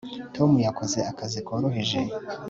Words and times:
tom 0.35 0.51
yakoze 0.67 0.99
akazi 1.11 1.39
koroheje 1.47 1.99